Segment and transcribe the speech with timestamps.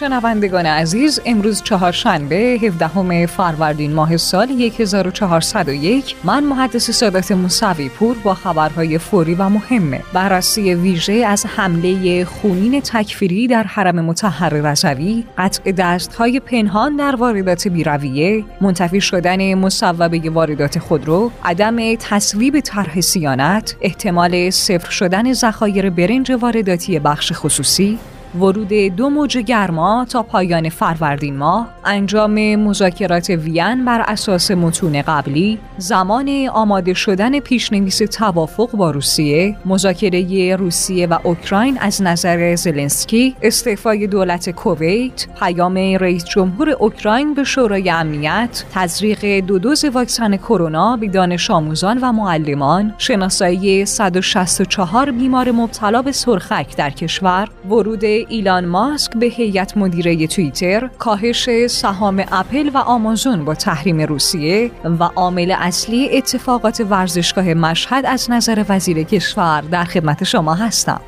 [0.00, 8.34] شنوندگان عزیز امروز چهارشنبه 17 فروردین ماه سال 1401 من محدث سادات موسوی پور با
[8.34, 10.02] خبرهای فوری و مهمه.
[10.12, 17.68] بررسی ویژه از حمله خونین تکفیری در حرم متحر رضوی قطع دستهای پنهان در واردات
[17.68, 26.32] بیرویه منتفی شدن مصوبه واردات خودرو عدم تصویب طرح سیانت احتمال صفر شدن ذخایر برنج
[26.32, 27.98] وارداتی بخش خصوصی
[28.38, 35.58] ورود دو موج گرما تا پایان فروردین ماه انجام مذاکرات وین بر اساس متون قبلی
[35.78, 44.06] زمان آماده شدن پیشنویس توافق با روسیه مذاکره روسیه و اوکراین از نظر زلنسکی استعفای
[44.06, 51.08] دولت کویت پیام رئیس جمهور اوکراین به شورای امنیت تزریق دو دوز واکسن کرونا به
[51.08, 59.16] دانش آموزان و معلمان شناسایی 164 بیمار مبتلا به سرخک در کشور ورود ایلان ماسک
[59.16, 66.18] به هیئت مدیره توییتر کاهش سهام اپل و آمازون با تحریم روسیه و عامل اصلی
[66.18, 71.00] اتفاقات ورزشگاه مشهد از نظر وزیر کشور در خدمت شما هستم.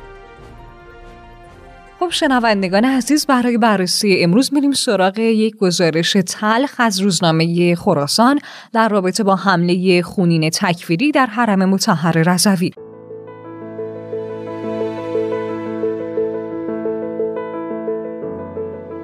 [1.99, 8.39] خب شنوندگان عزیز برای بررسی امروز میریم سراغ یک گزارش تلخ از روزنامه خراسان
[8.73, 12.71] در رابطه با حمله خونین تکفیری در حرم متحر رضوی.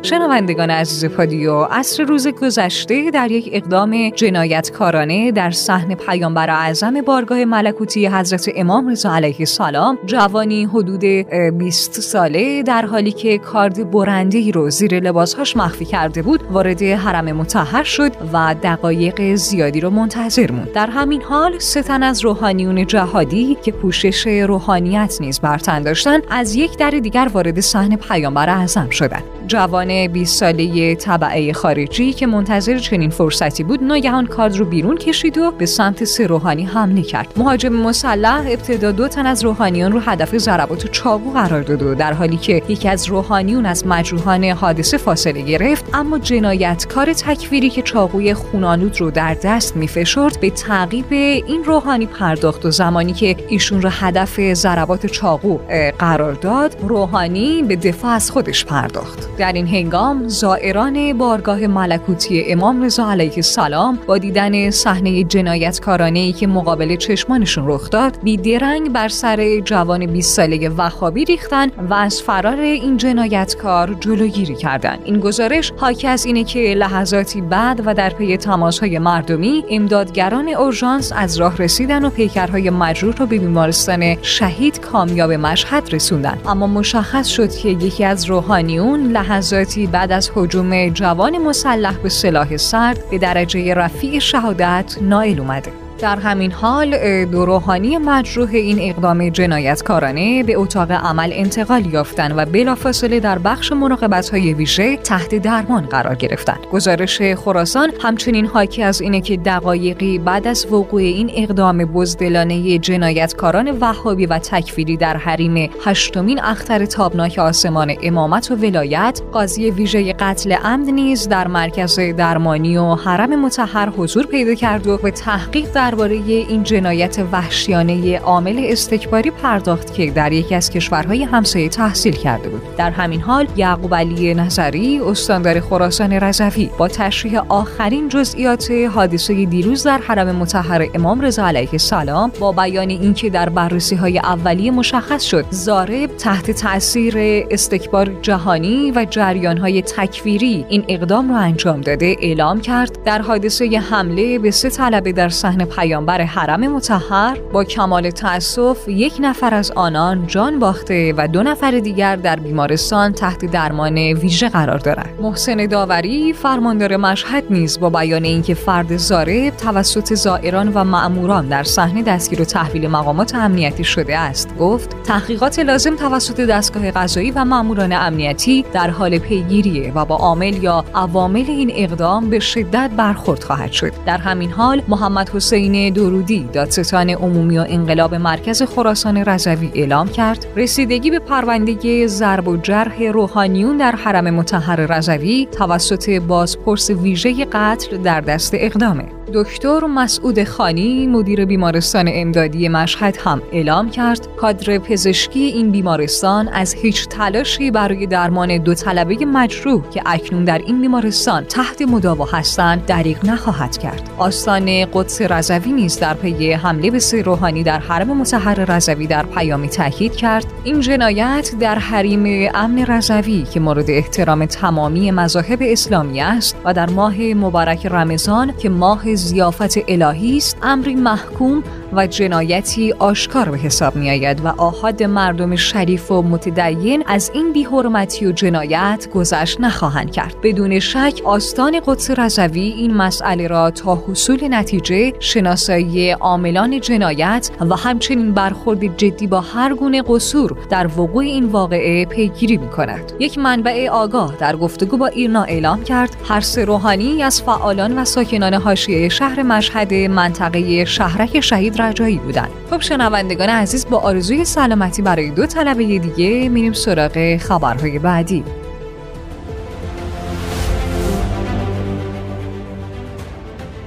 [0.10, 7.46] شنوندگان عزیز پادیو عصر روز گذشته در یک اقدام جنایتکارانه در صحن پیامبر اعظم بارگاه
[7.46, 14.52] ملکوتی حضرت امام رضا علیه السلام جوانی حدود 20 ساله در حالی که کارد برنده
[14.52, 20.52] رو زیر لباسهاش مخفی کرده بود وارد حرم متحر شد و دقایق زیادی رو منتظر
[20.52, 20.72] موند.
[20.72, 26.56] در همین حال ستن از روحانیون جهادی که پوشش روحانیت نیز بر تن داشتند از
[26.56, 29.39] یک در دیگر وارد صحن پیامبر اعظم شدند.
[29.50, 35.38] جوان 20 ساله طبعه خارجی که منتظر چنین فرصتی بود ناگهان کارد رو بیرون کشید
[35.38, 37.34] و به سمت سه روحانی حمله کرد.
[37.38, 42.14] مهاجم مسلح ابتدا دو تن از روحانیان رو هدف ضربات چاقو قرار داد و در
[42.14, 48.34] حالی که یکی از روحانیون از مجروحان حادثه فاصله گرفت اما جنایتکار تکفیری که چاقوی
[48.34, 53.90] خونالود رو در دست میفشرد به تعقیب این روحانی پرداخت و زمانی که ایشون رو
[53.90, 55.58] هدف ضربات چاقو
[56.00, 59.39] قرار داد روحانی به دفاع از خودش پرداخت.
[59.40, 66.34] در این هنگام زائران بارگاه ملکوتی امام رضا علیه السلام با دیدن صحنه جنایتکارانه ای
[66.34, 72.22] که مقابل چشمانشون رخ داد بیدرنگ بر سر جوان 20 ساله وهابی ریختن و از
[72.22, 78.10] فرار این جنایتکار جلوگیری کردند این گزارش حاکی از اینه که لحظاتی بعد و در
[78.10, 84.80] پی تماسهای مردمی امدادگران اورژانس از راه رسیدن و پیکرهای مجروح رو به بیمارستان شهید
[84.80, 86.38] کامیاب مشهد رسوندن.
[86.46, 92.58] اما مشخص شد که یکی از روحانیون لحظاتی بعد از حجوم جوان مسلح به سلاح
[92.58, 95.89] سرد به درجه رفیع شهادت نائل اومده.
[96.02, 102.46] در همین حال دو روحانی مجروح این اقدام جنایتکارانه به اتاق عمل انتقال یافتند و
[102.46, 106.60] بلافاصله در بخش مراقبت های ویژه تحت درمان قرار گرفتند.
[106.72, 113.78] گزارش خراسان همچنین حاکی از اینه که دقایقی بعد از وقوع این اقدام بزدلانه جنایتکاران
[113.80, 120.52] وهابی و تکفیری در حریم هشتمین اختر تابناک آسمان امامت و ولایت قاضی ویژه قتل
[120.52, 125.89] عمد نیز در مرکز درمانی و حرم متحر حضور پیدا کرد و به تحقیق در
[125.90, 132.50] درباره این جنایت وحشیانه عامل استکباری پرداخت که در یکی از کشورهای همسایه تحصیل کرده
[132.50, 132.62] بود.
[132.78, 139.84] در همین حال یعقوب علی نظری استاندار خراسان رضوی با تشریح آخرین جزئیات حادثه دیروز
[139.84, 145.24] در حرم مطهر امام رضا علیه السلام با بیان اینکه در بررسی های اولیه مشخص
[145.24, 147.16] شد زارب تحت تاثیر
[147.52, 153.66] استکبار جهانی و جریان های تکویری این اقدام را انجام داده اعلام کرد در حادثه
[153.92, 159.72] حمله به سه طلبه در صحنه پیامبر حرم متحر با کمال تأسف یک نفر از
[159.72, 165.10] آنان جان باخته و دو نفر دیگر در بیمارستان تحت درمان ویژه قرار دارند.
[165.22, 171.64] محسن داوری فرماندار مشهد نیز با بیان اینکه فرد زارب توسط زائران و مأموران در
[171.64, 174.58] صحنه دستگیر و تحویل مقامات امنیتی شده است.
[174.58, 180.64] گفت تحقیقات لازم توسط دستگاه قضایی و مأموران امنیتی در حال پیگیریه و با عامل
[180.64, 183.92] یا عوامل این اقدام به شدت برخورد خواهد شد.
[184.06, 190.08] در همین حال محمد حسین حسین درودی دادستان عمومی و انقلاب مرکز خراسان رضوی اعلام
[190.08, 197.46] کرد رسیدگی به پرونده ضرب و جرح روحانیون در حرم متحر رضوی توسط بازپرس ویژه
[197.46, 199.19] قتل در دست اقدامه.
[199.34, 206.74] دکتر مسعود خانی مدیر بیمارستان امدادی مشهد هم اعلام کرد کادر پزشکی این بیمارستان از
[206.74, 212.86] هیچ تلاشی برای درمان دو طلبه مجروح که اکنون در این بیمارستان تحت مداوا هستند
[212.86, 214.10] دریغ نخواهد کرد.
[214.18, 219.70] آستان قدس رضوی نیز در پی حمله به روحانی در حرم مطهر رضوی در پیامی
[219.70, 220.46] تاکید کرد.
[220.64, 226.90] این جنایت در حریم امن رضوی که مورد احترام تمامی مذاهب اسلامی است و در
[226.90, 230.58] ماه مبارک رمضان که ماه زیافت الهی است.
[230.64, 231.64] امری محکوم
[231.94, 237.54] و جنایتی آشکار به حساب می آید و آهاد مردم شریف و متدین از این
[237.54, 240.36] بیحرمتی و جنایت گذشت نخواهند کرد.
[240.44, 247.76] بدون شک آستان قدس رضوی این مسئله را تا حصول نتیجه شناسایی عاملان جنایت و
[247.76, 253.38] همچنین برخورد جدی با هر گونه قصور در وقوع این واقعه پیگیری می کند یک
[253.38, 258.54] منبع آگاه در گفتگو با ایرنا اعلام کرد هر سه روحانی از فعالان و ساکنان
[258.54, 265.30] حاشیه شهر مشهد منطقه شهرک شهید رجایی بودند خب شنوندگان عزیز با آرزوی سلامتی برای
[265.30, 268.44] دو طلبه دیگه میریم سراغ خبرهای بعدی.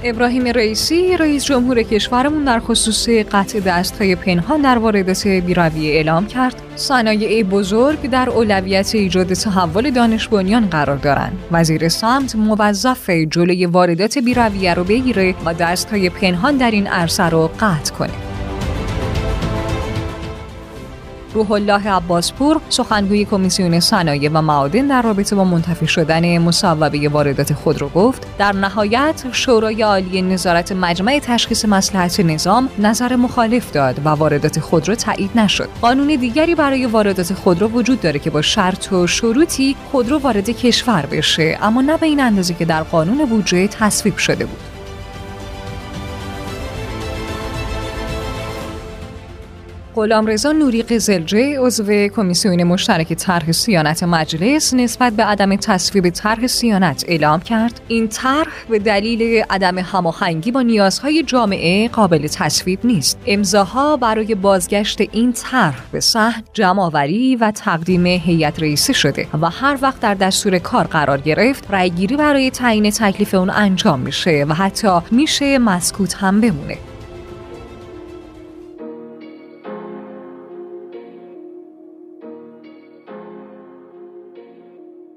[0.05, 6.61] ابراهیم رئیسی رئیس جمهور کشورمون در خصوص قطع دستهای پنهان در واردات بیروی اعلام کرد.
[6.75, 11.37] صنایع بزرگ در اولویت ایجاد تحول دانش بنیان قرار دارند.
[11.51, 17.51] وزیر سمت موظف جلوی واردات بیرویه رو بگیره و دستهای پنهان در این عرصه رو
[17.59, 18.32] قطع کنه.
[21.33, 27.53] روح الله عباسپور سخنگوی کمیسیون صنایع و معادن در رابطه با منتفی شدن مصوبه واردات
[27.53, 28.27] خودرو گفت.
[28.37, 34.95] در نهایت شورای عالی نظارت مجمع تشخیص مسلحت نظام نظر مخالف داد و واردات خودرو
[34.95, 35.69] تایید نشد.
[35.81, 41.05] قانون دیگری برای واردات خودرو وجود داره که با شرط و شروطی خودرو وارد کشور
[41.11, 44.72] بشه اما نه به این اندازه که در قانون بودجه تصویب شده بود.
[49.97, 57.05] رضا نوری قزلجه عضو کمیسیون مشترک طرح سیانت مجلس نسبت به عدم تصویب طرح سیانت
[57.07, 57.81] اعلام کرد.
[57.87, 63.19] این طرح به دلیل عدم هماهنگی با نیازهای جامعه قابل تصویب نیست.
[63.25, 69.77] امضاها برای بازگشت این طرح به صحن جمعآوری و تقدیم هیئت رئیسه شده و هر
[69.81, 74.99] وقت در دستور کار قرار گرفت رأیگیری برای تعیین تکلیف اون انجام میشه و حتی
[75.11, 76.77] میشه مسکوت هم بمونه.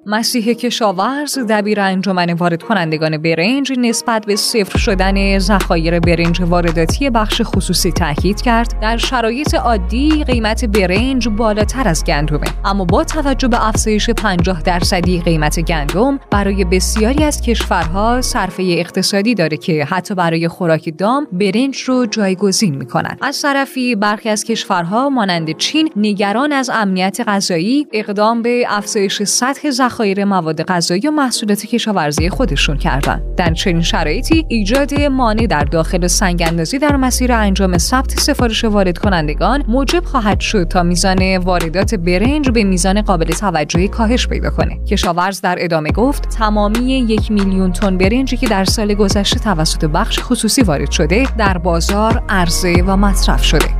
[0.08, 7.42] مسیح کشاورز دبیر انجمن وارد کنندگان برنج نسبت به صفر شدن ذخایر برنج وارداتی بخش
[7.44, 13.68] خصوصی تاکید کرد در شرایط عادی قیمت برنج بالاتر از گندمه اما با توجه به
[13.68, 20.48] افزایش 50 درصدی قیمت گندم برای بسیاری از کشورها صرفه اقتصادی داره که حتی برای
[20.48, 26.70] خوراک دام برنج رو جایگزین می‌کنند از طرفی برخی از کشورها مانند چین نگران از
[26.74, 33.22] امنیت غذایی اقدام به افزایش سطح ذخایر مواد غذایی و محصولات کشاورزی خودشون کردن.
[33.36, 38.98] در چنین شرایطی ایجاد مانع در داخل سنگ اندازی در مسیر انجام ثبت سفارش وارد
[38.98, 44.84] کنندگان موجب خواهد شد تا میزان واردات برنج به میزان قابل توجهی کاهش پیدا کنه.
[44.84, 50.18] کشاورز در ادامه گفت تمامی یک میلیون تن برنجی که در سال گذشته توسط بخش
[50.22, 53.75] خصوصی وارد شده در بازار عرضه و مصرف شده.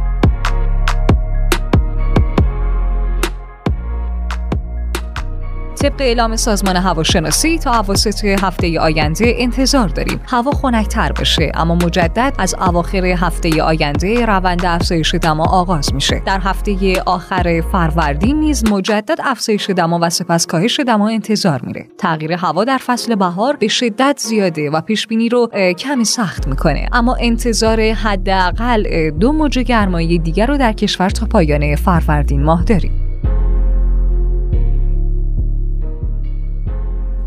[5.76, 10.20] طبق اعلام سازمان هواشناسی تا اواسط هفته آینده انتظار داریم.
[10.26, 16.22] هوا خنکتر بشه اما مجدد از اواخر هفته آینده روند افزایش دما آغاز میشه.
[16.26, 21.86] در هفته آخر فروردین نیز مجدد افزایش دما و سپس کاهش دما انتظار میره.
[21.98, 26.88] تغییر هوا در فصل بهار به شدت زیاده و پیش بینی رو کمی سخت می‌کنه.
[26.92, 33.05] اما انتظار حداقل دو موج گرمایی دیگر رو در کشور تا پایان فروردین ماه داریم.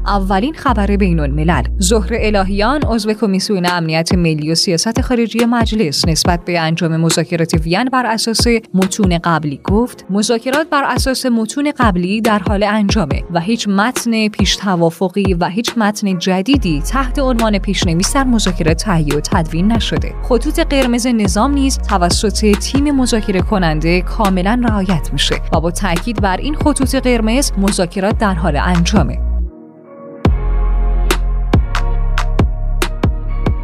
[0.10, 6.46] اولین خبر بین الملل ظهر الهیان عضو کمیسیون امنیت ملی و سیاست خارجی مجلس نسبت
[6.46, 12.40] به انجام مذاکرات وین بر اساس متون قبلی گفت مذاکرات بر اساس متون قبلی در
[12.40, 18.24] حال انجامه و هیچ متن پیش توافقی و هیچ متن جدیدی تحت عنوان پیشنویس در
[18.24, 20.16] مذاکرات تهیه و تدوین نشده.
[20.24, 26.38] خطوط قرمز نظام نیز توسط تیم مذاکره کننده کاملا رعایت میشه و با تاکید بر
[26.38, 29.29] این خطوط قرمز مذاکرات در حال انجامه.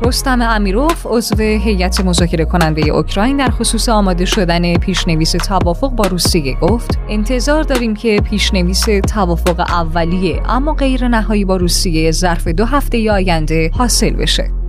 [0.02, 6.58] رستم امیروف عضو هیئت مذاکره کننده اوکراین در خصوص آماده شدن پیشنویس توافق با روسیه
[6.62, 13.12] گفت انتظار داریم که پیشنویس توافق اولیه اما غیر نهایی با روسیه ظرف دو هفته
[13.12, 14.65] آینده حاصل بشه.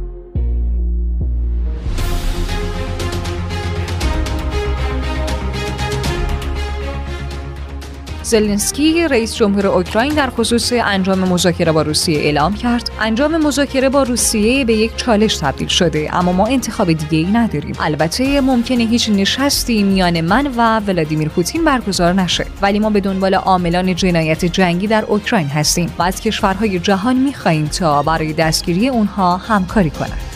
[8.26, 12.90] زلنسکی رئیس جمهور اوکراین در خصوص انجام مذاکره با روسیه اعلام کرد.
[13.00, 17.74] انجام مذاکره با روسیه به یک چالش تبدیل شده اما ما انتخاب دیگه ای نداریم.
[17.80, 22.46] البته ممکنه هیچ نشستی میان من و ولادیمیر پوتین برگزار نشه.
[22.62, 27.66] ولی ما به دنبال عاملان جنایت جنگی در اوکراین هستیم و از کشورهای جهان می‌خواهیم
[27.66, 30.35] تا برای دستگیری اونها همکاری کنند.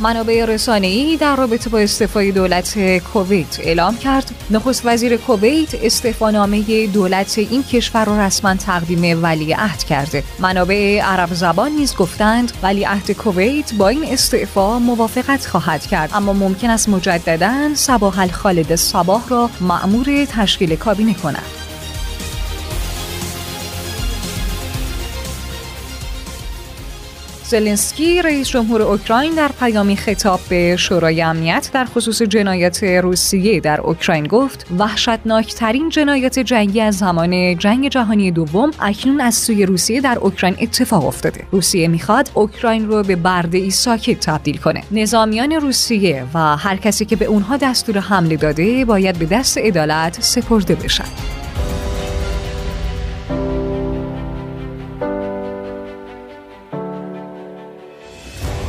[0.00, 4.30] منابع رسانه‌ای در رابطه با استعفای دولت کویت اعلام کرد.
[4.50, 10.24] نخست وزیر کویت استعفانامه دولت این کشور را رسما تقدیم ولی عهد کرده.
[10.38, 16.10] منابع عرب زبان نیز گفتند ولی عهد کویت با این استعفا موافقت خواهد کرد.
[16.14, 21.63] اما ممکن است مجددا صباح الخالد صباح را مأمور تشکیل کابینه کند.
[27.54, 33.80] زلنسکی رئیس جمهور اوکراین در پیامی خطاب به شورای امنیت در خصوص جنایت روسیه در
[33.80, 40.18] اوکراین گفت وحشتناکترین جنایت جنگی از زمان جنگ جهانی دوم اکنون از سوی روسیه در
[40.18, 41.44] اوکراین اتفاق افتاده.
[41.50, 44.82] روسیه می‌خواد اوکراین رو به برده ای ساکت تبدیل کنه.
[44.90, 50.18] نظامیان روسیه و هر کسی که به اونها دستور حمله داده باید به دست عدالت
[50.20, 51.43] سپرده بشن.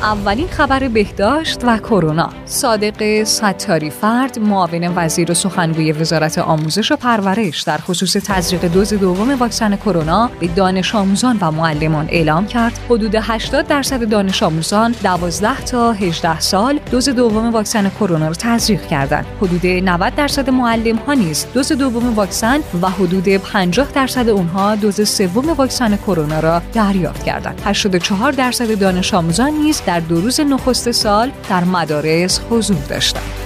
[0.05, 2.29] اولین خبر بهداشت و کرونا.
[2.45, 8.93] صادق ستاری فرد معاون وزیر و سخنگوی وزارت آموزش و پرورش در خصوص تزریق دوز
[8.93, 12.79] دوم واکسن کرونا به دانش آموزان و معلمان اعلام کرد.
[12.89, 18.87] حدود 80 درصد دانش آموزان 12 تا 18 سال دوز دوم واکسن کرونا را تزریق
[18.87, 19.25] کردند.
[19.41, 25.09] حدود 90 درصد معلم ها نیز دوز دوم واکسن و حدود 50 درصد اونها دوز
[25.09, 27.61] سوم واکسن کرونا را دریافت کردند.
[27.65, 33.44] 84 درصد دانش آموزان نیز در دو روز نخست سال در مدارس حضور داشتند.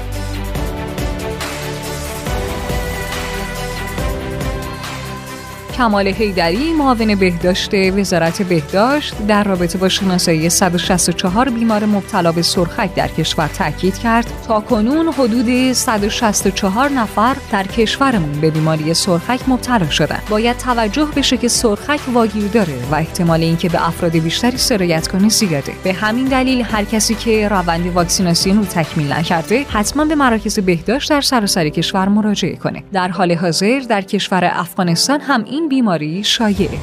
[5.79, 12.95] کمال حیدری معاون بهداشت وزارت بهداشت در رابطه با شناسایی 164 بیمار مبتلا به سرخک
[12.95, 19.89] در کشور تاکید کرد تا کنون حدود 164 نفر در کشورمون به بیماری سرخک مبتلا
[19.89, 25.07] شدند باید توجه بشه که سرخک واگیر داره و احتمال اینکه به افراد بیشتری سرایت
[25.07, 25.74] کنه زیاده.
[25.83, 31.09] به همین دلیل هر کسی که روند واکسیناسیون رو تکمیل نکرده حتما به مراکز بهداشت
[31.09, 32.83] در سراسر کشور مراجعه کنه.
[32.93, 36.79] در حال حاضر در کشور افغانستان هم این بیماری شایعه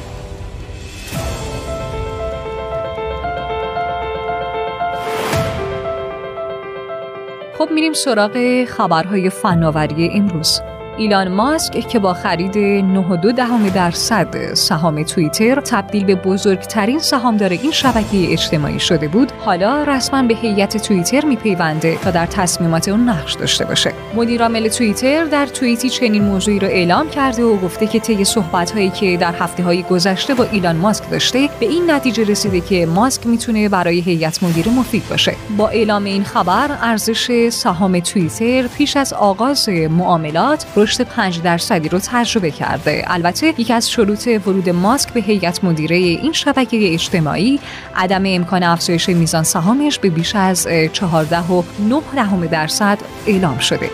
[7.57, 10.61] خب میریم سراغ خبرهای فناوری امروز.
[10.97, 17.71] ایلان ماسک که با خرید 9.2 دهم درصد سهام توییتر تبدیل به بزرگترین سهامدار این
[17.71, 23.33] شبکه اجتماعی شده بود حالا رسما به هیئت توییتر میپیونده تا در تصمیمات اون نقش
[23.33, 23.93] داشته باشه.
[24.15, 29.17] مدیرعامل توییتر در توییتی چنین موضوعی را اعلام کرده و گفته که طی صحبت‌هایی که
[29.17, 33.99] در هفته‌های گذشته با ایلان ماسک داشته به این نتیجه رسیده که ماسک می‌تونه برای
[33.99, 35.35] هیئت مدیره مفید باشه.
[35.57, 41.99] با اعلام این خبر ارزش سهام توییتر پیش از آغاز معاملات رشد 5 درصدی رو
[41.99, 47.59] تجربه کرده البته یکی از شروط ورود ماسک به هیئت مدیره این شبکه اجتماعی
[47.95, 53.89] عدم امکان افزایش میزان سهامش به بیش از 14 و 9 درصد اعلام شده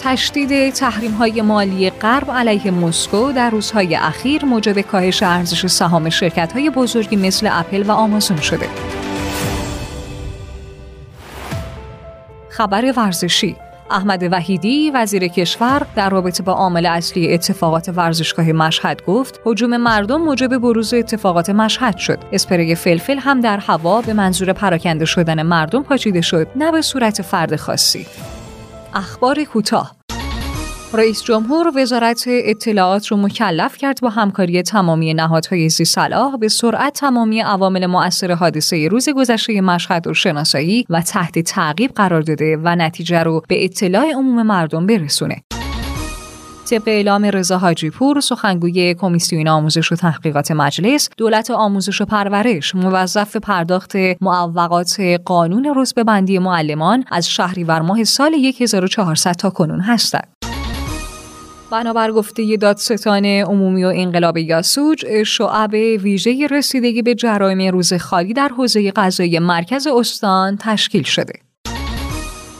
[0.00, 6.52] تشدید تحریم های مالی غرب علیه مسکو در روزهای اخیر موجب کاهش ارزش سهام شرکت
[6.52, 8.95] های بزرگی مثل اپل و آمازون شده.
[12.56, 13.56] خبر ورزشی.
[13.90, 20.16] احمد وحیدی وزیر کشور در رابطه با عامل اصلی اتفاقات ورزشگاه مشهد گفت هجوم مردم
[20.16, 22.18] موجب بروز اتفاقات مشهد شد.
[22.32, 27.22] اسپری فلفل هم در هوا به منظور پراکنده شدن مردم پاچیده شد نه به صورت
[27.22, 28.06] فرد خاصی.
[28.94, 29.95] اخبار کوتاه.
[30.92, 36.92] رئیس جمهور وزارت اطلاعات رو مکلف کرد با همکاری تمامی نهادهای زی صلاح به سرعت
[36.92, 42.76] تمامی عوامل مؤثر حادثه روز گذشته مشهد رو شناسایی و تحت تعقیب قرار داده و
[42.76, 45.42] نتیجه رو به اطلاع عموم مردم برسونه.
[46.70, 52.74] طبق اعلام رضا حاجی پور سخنگوی کمیسیون آموزش و تحقیقات مجلس دولت آموزش و پرورش
[52.74, 60.35] موظف پرداخت معوقات قانون رتبه بندی معلمان از شهریور ماه سال 1400 تا کنون هستند
[61.70, 68.48] بنابر گفته دادستان عمومی و انقلاب یاسوج شعب ویژه رسیدگی به جرایم روز خالی در
[68.48, 71.32] حوزه قضایی مرکز استان تشکیل شده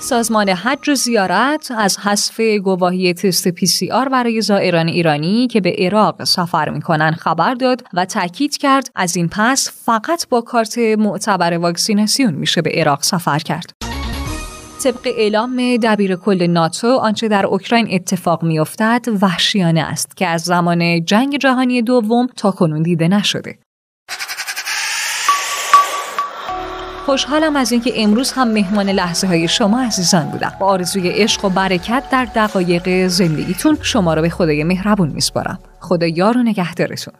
[0.01, 5.61] سازمان حج و زیارت از حذف گواهی تست پی سی آر برای زائران ایرانی که
[5.61, 10.79] به عراق سفر می‌کنن خبر داد و تاکید کرد از این پس فقط با کارت
[10.79, 13.76] معتبر واکسیناسیون میشه به عراق سفر کرد.
[14.87, 21.05] طبق اعلام دبیر کل ناتو آنچه در اوکراین اتفاق میافتد وحشیانه است که از زمان
[21.05, 23.59] جنگ جهانی دوم تا کنون دیده نشده.
[27.07, 30.53] خوشحالم از اینکه امروز هم مهمان لحظه های شما عزیزان بودم.
[30.61, 35.59] با آرزوی عشق و برکت در دقایق زندگیتون شما رو به خدای مهربون میسپارم.
[35.81, 37.15] خدا یار و نگهدارتون.